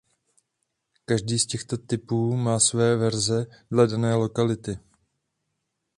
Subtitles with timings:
[1.05, 4.79] Každý z těchto typů má své „verze“ dle dané lokality.